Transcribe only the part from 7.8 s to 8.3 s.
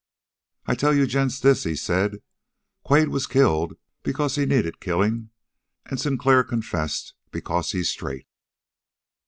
straight."